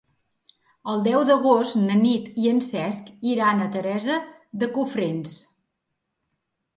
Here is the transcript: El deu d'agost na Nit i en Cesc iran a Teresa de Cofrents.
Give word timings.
El 0.93 1.01
deu 1.07 1.25
d'agost 1.29 1.75
na 1.81 1.97
Nit 1.99 2.39
i 2.43 2.49
en 2.51 2.61
Cesc 2.67 3.11
iran 3.33 3.61
a 3.65 3.67
Teresa 3.75 4.15
de 4.65 4.71
Cofrents. 4.79 5.35